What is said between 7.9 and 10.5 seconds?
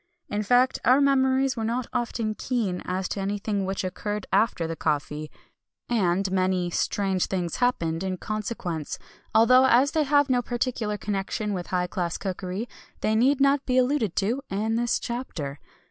in consequence; although as they have no